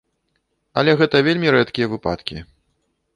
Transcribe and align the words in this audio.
Але 0.81 0.95
гэта 1.01 1.21
вельмі 1.27 1.53
рэдкія 1.57 1.89
выпадкі. 1.93 2.37